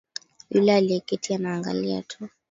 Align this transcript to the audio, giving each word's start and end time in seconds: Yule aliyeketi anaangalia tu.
Yule 0.49 0.75
aliyeketi 0.75 1.33
anaangalia 1.33 2.01
tu. 2.03 2.29